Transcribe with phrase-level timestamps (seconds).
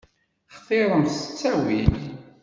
[0.55, 1.93] Xtiṛemt s ttawil.